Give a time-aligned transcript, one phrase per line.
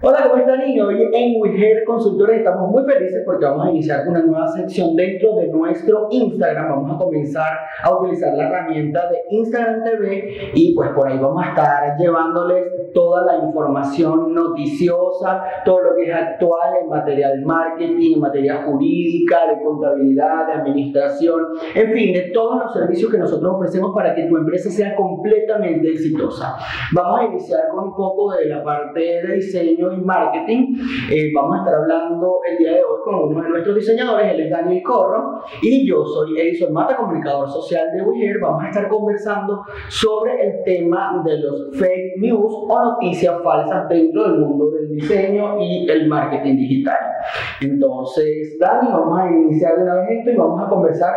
[0.00, 0.68] Hola, ¿cómo están?
[0.68, 4.96] Y hoy en WeHair Consultores estamos muy felices porque vamos a iniciar una nueva sección
[4.96, 6.68] dentro de nuestro Instagram.
[6.68, 11.42] Vamos a comenzar a utilizar la herramienta de Instagram TV y pues por ahí vamos
[11.44, 17.44] a estar llevándoles toda la información noticiosa, todo lo que es actual en materia de
[17.44, 21.40] marketing, en materia jurídica, de contabilidad, de administración,
[21.74, 25.90] en fin, de todos los servicios que nosotros ofrecemos para que tu empresa sea completamente
[25.90, 26.56] exitosa.
[26.94, 30.76] Vamos a iniciar con un poco de la parte de diseño y marketing.
[31.10, 34.40] Eh, vamos a estar hablando el día de hoy con uno de nuestros diseñadores, él
[34.40, 38.38] es Daniel Corro, y yo soy Edison Mata, comunicador social de WeHear.
[38.40, 44.24] Vamos a estar conversando sobre el tema de los fake news o noticias falsas dentro
[44.24, 46.98] del mundo del diseño y el marketing digital.
[47.60, 51.14] Entonces, Dani, vamos a iniciar de una vez esto y vamos a conversar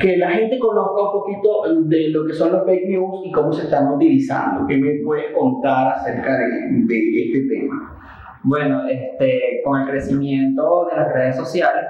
[0.00, 3.52] que la gente conozca un poquito de lo que son los fake news y cómo
[3.52, 4.66] se están utilizando.
[4.66, 6.46] ¿Qué me puedes contar acerca de,
[6.86, 8.05] de este tema?
[8.48, 11.84] Bueno, este, con el crecimiento de las redes sociales,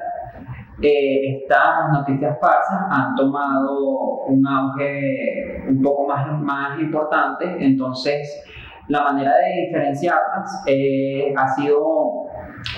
[0.80, 8.42] eh, estas noticias falsas han tomado un auge un poco más, más importante, entonces
[8.88, 11.78] la manera de diferenciarlas eh, ha sido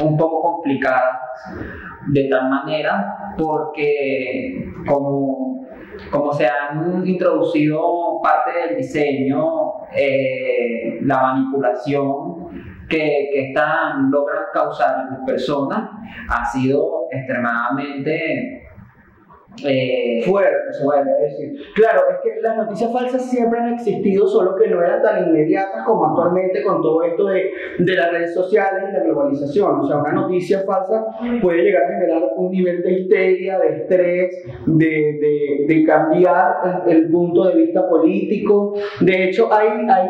[0.03, 1.21] un poco complicada
[2.09, 5.69] de tal manera porque como,
[6.11, 15.01] como se han introducido parte del diseño, eh, la manipulación, que, que están, logran causar
[15.01, 15.91] en las personas
[16.29, 18.65] ha sido extremadamente
[19.65, 21.11] eh, fuerte, fuerte.
[21.25, 25.03] Es decir, claro, es que las noticias falsas siempre han existido, solo que no eran
[25.03, 29.81] tan inmediatas como actualmente con todo esto de, de las redes sociales y la globalización.
[29.81, 31.07] O sea, una noticia falsa
[31.43, 36.97] puede llegar a generar un nivel de histeria, de estrés, de, de, de cambiar el,
[36.97, 38.75] el, punto de vista político.
[39.01, 40.09] De hecho, hay, hay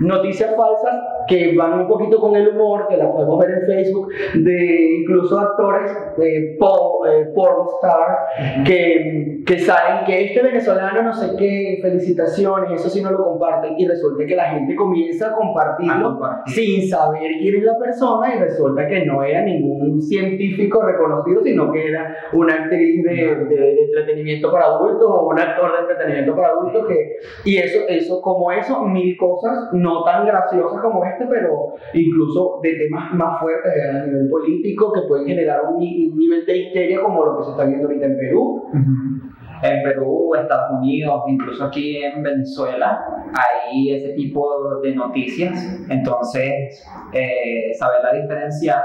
[0.00, 0.94] noticias falsas
[1.28, 5.38] que van un poquito con el humor, que las podemos ver en Facebook, de incluso
[5.38, 5.90] actores
[6.22, 8.18] eh, pop, eh, pornstar,
[8.66, 13.74] que, que saben que este venezolano no sé qué, felicitaciones, eso sí no lo comparten,
[13.78, 18.38] y resulta que la gente comienza a compartirlo sin saber quién es la persona, y
[18.38, 23.82] resulta que no era ningún científico reconocido, sino que era una actriz de, de, de
[23.84, 28.50] entretenimiento para adultos o un actor de entretenimiento para adultos, que, y eso, eso, como
[28.50, 34.06] eso, mil cosas no tan graciosas como este, pero incluso de temas más fuertes a
[34.06, 37.64] nivel político que pueden generar un, un nivel de histeria como lo que se está
[37.64, 38.42] viendo ahorita en Perú.
[38.42, 39.30] Uh -huh.
[39.62, 42.98] En Perú, Estados Unidos, incluso aquí en Venezuela,
[43.34, 45.84] hay ese tipo de noticias.
[45.90, 46.82] Entonces,
[47.12, 48.82] eh, saber la diferencia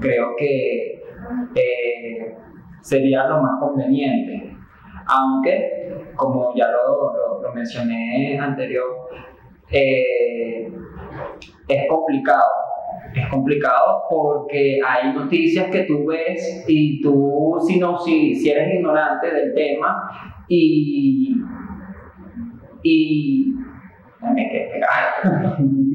[0.00, 1.02] creo que
[1.54, 2.36] eh,
[2.80, 4.56] sería lo más conveniente.
[5.08, 9.08] Aunque, como ya lo, lo, lo mencioné anterior,
[9.70, 10.72] eh,
[11.68, 12.50] es complicado.
[13.14, 18.74] Es complicado porque hay noticias que tú ves y tú, si, no, si, si eres
[18.74, 20.10] ignorante del tema
[20.48, 21.34] y.
[22.82, 23.54] y.
[24.34, 24.80] me quedé.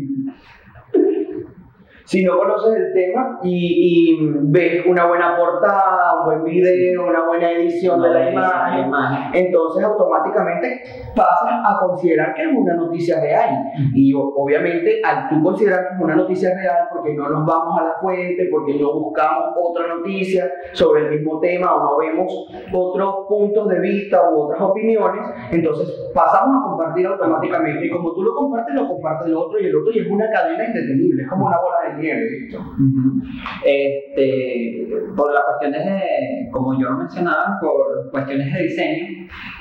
[2.06, 7.26] si no conoces el tema y, y, ves una buena portada, un buen video, una
[7.26, 10.84] buena edición no, de la imagen, imagen, entonces automáticamente
[11.16, 13.64] pasas a considerar que es una noticia real.
[13.94, 17.84] Y obviamente al tú considerar que es una noticia real, porque no nos vamos a
[17.84, 23.28] la fuente, porque no buscamos otra noticia sobre el mismo tema o no vemos otros
[23.28, 27.86] puntos de vista u otras opiniones, entonces pasamos a compartir automáticamente.
[27.86, 30.30] Y como tú lo compartes, lo comparte el otro y el otro, y es una
[30.30, 32.30] cadena indetenible, es como una bola de nieve.
[32.40, 32.60] ¿visto?
[32.60, 33.22] Uh -huh.
[33.66, 39.06] este, por las cuestiones de, como yo lo mencionaba, por cuestiones de diseño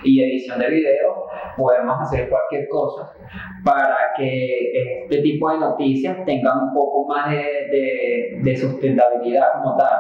[0.05, 1.27] y edición de video,
[1.57, 3.13] podemos hacer cualquier cosa
[3.65, 4.73] para que
[5.03, 9.99] este tipo de noticias tengan un poco más de, de, de sustentabilidad como tal.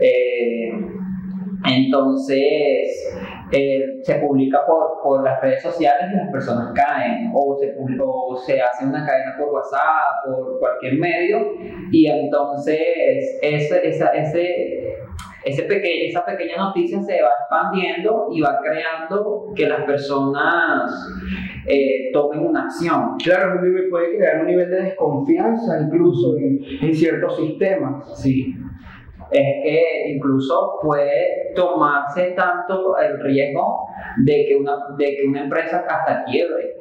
[0.00, 0.72] Eh,
[1.64, 3.18] entonces,
[3.50, 8.36] eh, se publica por, por, las redes sociales y las personas caen, o se, o
[8.36, 11.54] se hace una cadena por WhatsApp, por cualquier medio,
[11.90, 12.78] y entonces
[13.40, 14.96] ese, esa, ese,
[15.44, 20.90] ese peque esa pequeña noticia se va expandiendo y va creando que las personas
[21.66, 23.16] eh, tomen una acción.
[23.22, 23.60] Claro,
[23.90, 28.20] puede crear un nivel de desconfianza incluso en, en ciertos sistemas.
[28.20, 28.54] Sí
[29.30, 33.86] es que incluso puede tomarse tanto el riesgo
[34.24, 36.74] de que una, de que una empresa hasta quiebre,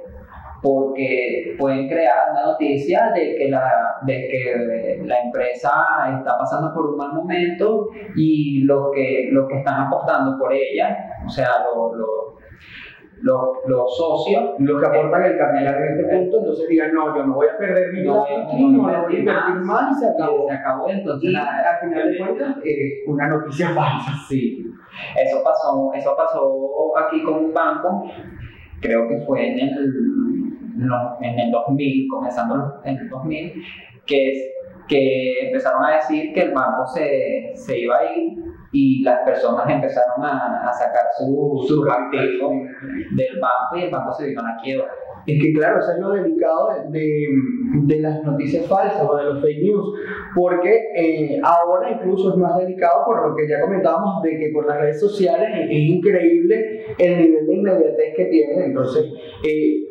[0.61, 3.69] porque pueden crear una noticia de que, la,
[4.05, 5.71] de que la empresa
[6.17, 11.29] está pasando por un mal momento y los que, que están apostando por ella, o
[11.29, 11.49] sea,
[11.94, 12.36] los
[13.21, 17.25] los, los socios, los que aportan el capital en este punto, entonces digan, no, yo
[17.25, 20.09] no voy a perder mi plata aquí, no, no, voy a invertir más y se
[20.09, 20.47] acabó.
[20.47, 24.11] Se acabó, entonces y al final de cuentas, eh, una noticia falsa.
[24.27, 24.65] Sí,
[25.15, 28.03] eso pasó, eso pasó aquí con un banco,
[28.81, 29.93] creo que fue en el,
[30.75, 33.53] no, en el 2000, comenzando en el 2000,
[34.05, 34.53] que es
[34.87, 38.37] que empezaron a decir que el banco se, se iba a ir
[38.71, 42.51] y las personas empezaron a, a sacar sus su activos
[43.15, 44.87] del banco y el banco se vino a la quiebra.
[45.25, 47.27] Es que claro, eso es lo delicado de,
[47.83, 49.93] de las noticias falsas o de los fake news,
[50.33, 54.65] porque eh, ahora incluso es más delicado por lo que ya comentábamos de que por
[54.65, 59.05] las redes sociales es, es increíble el nivel de inmediatez que tienen, entonces
[59.43, 59.83] eh,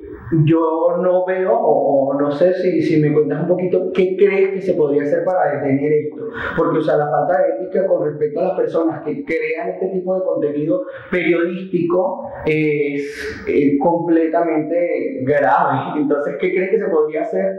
[0.45, 4.63] yo no veo, o, no sé si, si, me cuentas un poquito, qué crees que
[4.63, 6.29] se podría hacer para detener esto.
[6.57, 9.89] Porque, o sea, la falta de ética con respecto a las personas que crean este
[9.89, 16.01] tipo de contenido periodístico es, es completamente grave.
[16.01, 17.53] Entonces, ¿qué crees que se podría hacer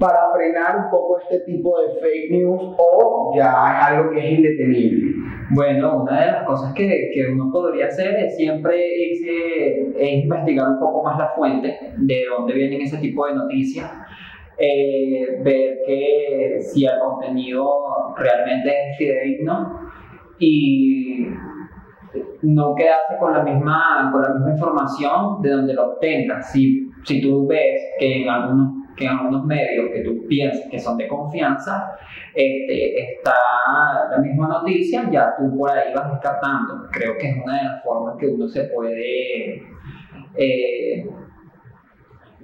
[0.00, 4.38] para frenar un poco este tipo de fake news o ya es algo que es
[4.38, 5.14] indetenible?
[5.50, 8.76] Bueno, una de las cosas que, que uno podría hacer es siempre
[9.98, 13.92] es investigar un poco más la fuente de dónde vienen ese tipo de noticias.
[14.56, 17.66] Eh, ver que si el contenido
[18.16, 19.90] realmente es fidedigno
[20.38, 21.26] y
[22.42, 26.52] no quedarse con la misma, con la misma información de donde lo obtengas.
[26.52, 30.78] Si, si tú ves que en algunos que en algunos medios que tú piensas que
[30.78, 31.92] son de confianza,
[32.34, 33.34] este, está
[34.10, 36.88] la misma noticia, ya tú por ahí vas descartando.
[36.90, 39.62] Creo que es una de las formas que uno se puede...
[40.36, 41.06] Eh,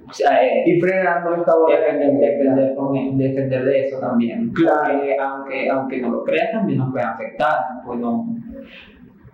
[0.09, 4.51] o sea, eh, y frenando esta defender, defender, con, defender de eso también.
[4.53, 5.01] Claro.
[5.19, 7.57] aunque, aunque no lo creas, también nos puede afectar.
[7.85, 8.25] Pues no,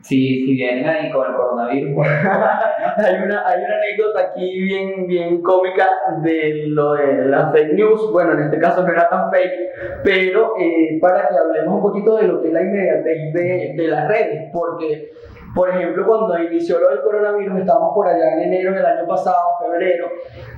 [0.03, 2.07] si, si vienen ahí con el coronavirus.
[2.97, 5.89] hay, una, hay una anécdota aquí bien, bien cómica
[6.21, 8.11] de lo de las fake news.
[8.11, 12.17] Bueno, en este caso no era tan fake, pero eh, para que hablemos un poquito
[12.17, 15.11] de lo que es la inmediatez de, de las redes, porque
[15.53, 19.37] por ejemplo, cuando inició lo del coronavirus, estábamos por allá en enero del año pasado,
[19.61, 20.07] febrero,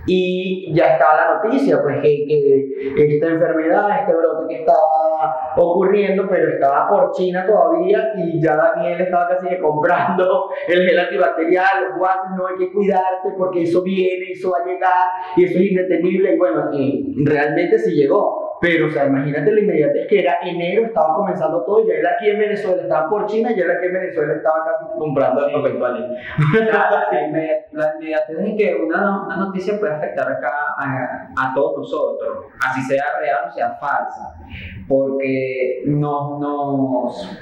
[0.06, 6.50] y ya estaba la noticia, pues que, esta enfermedad, este brote que estaba ocurriendo, pero
[6.50, 11.98] estaba por China todavía, y ya Daniel estaba casi que comprando el gel antibacterial, los
[12.00, 15.72] guantes, no hay que cuidarse porque eso viene, eso va a llegar, y eso es
[15.72, 18.45] indetenible, y bueno, y realmente sí llegó.
[18.62, 20.38] Pero, o sea, imagínate la inmediatez que era.
[20.42, 23.88] Enero, estaba comenzando todo, ya era aquí en Venezuela, estaba por China, ya era aquí
[23.88, 25.80] en Venezuela, estaba casi comprando el papel
[27.72, 32.82] La inmediatez es que una, una, noticia puede afectar acá a, a, todos nosotros, así
[32.82, 34.34] sea real o sea falsa,
[34.88, 37.40] porque nos, nos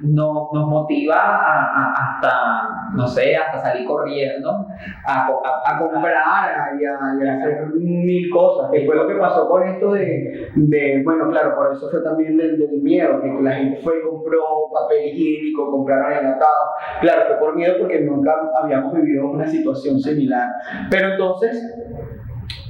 [0.00, 4.66] nos, nos motiva a, hasta, no sé, hasta salir corriendo,
[5.06, 5.26] a,
[5.66, 10.50] a, comprar y a, hacer mil cosas, que fue lo que pasó con esto de,
[10.54, 14.08] de bueno, claro, por eso fue también del, del, miedo, que la gente fue y
[14.08, 14.40] compró
[14.72, 16.70] papel higiénico, compraron enlatado,
[17.00, 18.32] claro, fue por miedo porque nunca
[18.62, 20.48] habíamos vivido una situación similar,
[20.90, 21.62] pero entonces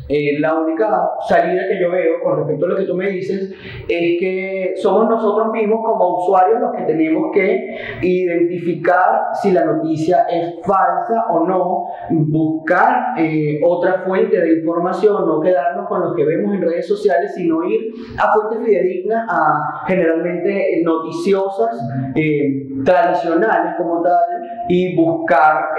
[0.08, 3.52] eh, la única salida que yo veo con respecto a lo que tú me dices
[3.88, 10.26] es que somos nosotros mismos como usuarios los que tenemos que identificar si la noticia
[10.30, 16.24] es falsa o no, buscar eh, otra fuente de información, no quedarnos con lo que
[16.24, 21.80] vemos en redes sociales, sino ir a fuentes fidedignas, a generalmente noticiosas,
[22.14, 24.20] eh, tradicionales como tal,
[24.68, 25.70] y buscar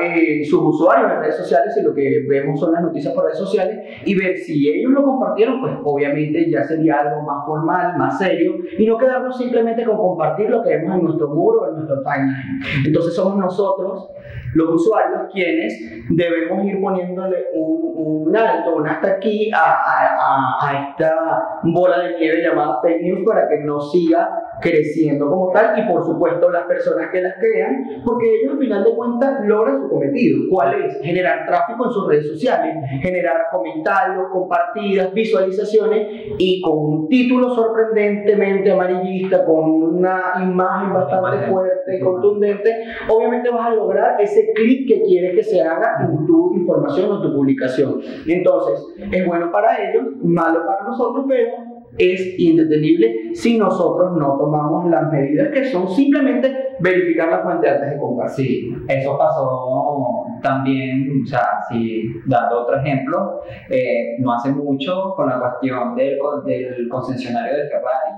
[0.44, 3.79] sus usuarios en redes sociales si lo que vemos son las noticias por redes sociales
[4.06, 8.56] y ver si ellos lo compartieron, pues obviamente ya sería algo más formal, más serio,
[8.77, 12.01] y no quedarnos simplemente con compartir lo que vemos en nuestro muro o en nuestro
[12.01, 12.62] timeline.
[12.86, 14.10] Entonces somos nosotros,
[14.53, 15.79] los usuarios, quienes
[16.10, 22.44] debemos ir poniéndole un, alto, un hasta aquí a, a, a esta bola de nieve
[22.44, 24.29] llamada fake news para que no siga
[24.62, 28.84] creciendo como tal y por supuesto las personas que las crean, porque ellos al final
[28.84, 30.40] de cuentas logran su cometido.
[30.50, 31.00] ¿Cuál es?
[31.02, 38.72] Generar tráfico en sus redes sociales, generar comentarios, compartidas, visualizaciones y con un título sorprendentemente
[38.72, 45.04] amarillista, con una imagen bastante fuerte y contundente, obviamente vas a lograr ese clic que
[45.04, 48.02] quieres que se haga en tu información o tu publicación.
[48.26, 51.66] Entonces, es bueno para ellos, malo para nosotros, pero
[51.98, 57.92] es indetenible si nosotros no tomamos las medidas que son simplemente verificar la fuente antes
[57.92, 58.46] de compartir.
[58.46, 65.27] Sí, eso pasó también, o sea, si dando otro ejemplo, eh, no hace mucho con
[65.27, 68.13] la cuestión del, del concesionario de Ferrari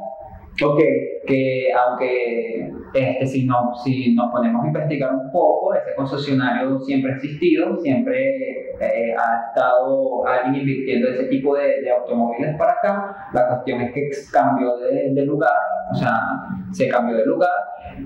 [0.61, 0.79] Ok.
[1.25, 7.11] Que aunque este, si, no, si nos ponemos a investigar un poco, ese concesionario siempre
[7.11, 13.29] ha existido, siempre eh, ha estado alguien invirtiendo ese tipo de, de, automóviles para acá.
[13.33, 15.51] La cuestión es que cambió de, de lugar,
[15.91, 16.19] o sea,
[16.71, 17.51] se cambió de lugar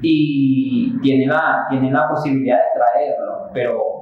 [0.02, 3.93] y tiene la, tiene la posibilidad de traerlo, pero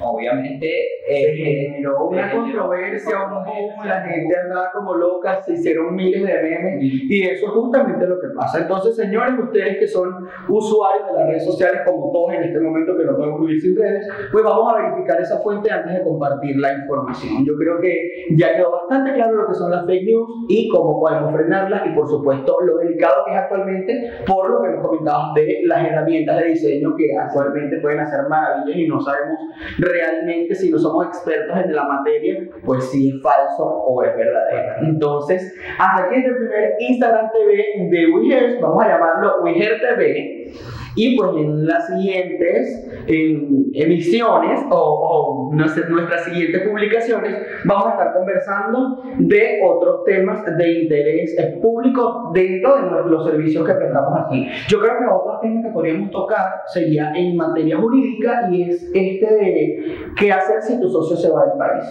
[0.00, 0.68] obviamente
[1.08, 6.42] eh, generó una controversia, un boom, la gente andaba como loca, se hicieron miles de
[6.42, 8.60] memes y eso es justamente lo que pasa.
[8.60, 12.96] Entonces, señores, ustedes que son usuarios de las redes sociales, como todos en este momento
[12.96, 16.56] que no podemos vivir sin redes, pues vamos a verificar esa fuente antes de compartir
[16.56, 17.44] la información.
[17.44, 21.00] Yo creo que ya quedó bastante claro lo que son las fake news y cómo
[21.00, 25.34] podemos frenarlas y por supuesto lo delicado que es actualmente por lo que nos comentabas
[25.34, 29.38] de las herramientas de diseño que actualmente pueden hacer maravillas y no sabemos
[29.82, 34.86] realmente si no somos expertos en la materia, pues si es falso o es verdadero.
[34.86, 40.52] Entonces, hasta aquí es el primer Instagram TV de WeHears, vamos a llamarlo WeHear TV.
[40.94, 49.02] Y pues en las siguientes emisiones o, o nuestras siguientes publicaciones vamos a estar conversando
[49.18, 54.48] de otros temas de interés público dentro de los servicios que prestamos aquí.
[54.68, 59.34] Yo creo que otro tema que podríamos tocar sería en materia jurídica y es este
[59.34, 61.84] de qué hacer si tu socio se va del país.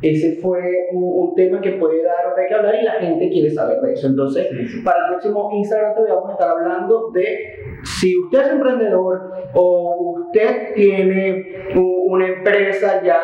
[0.00, 0.60] Ese fue
[0.92, 4.08] un, tema que puede dar de qué hablar y la gente quiere saber de eso.
[4.08, 4.48] Entonces,
[4.84, 7.38] para el próximo Instagram te vamos a estar hablando de
[7.84, 13.18] si usted es emprendedor o usted tiene una empresa ya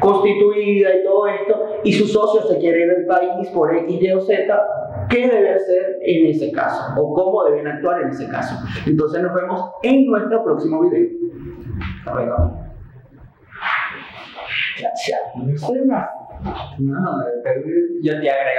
[0.00, 4.12] constituida y todo esto y su socio se quiere ir del país por X, Y
[4.12, 4.60] o Z,
[5.08, 7.00] ¿qué debe hacer en ese caso?
[7.00, 8.56] O cómo deben actuar en ese caso.
[8.86, 11.08] Entonces nos vemos en nuestro próximo video.
[11.98, 12.69] Hasta luego.
[16.78, 17.24] No,
[18.02, 18.50] yo te agrego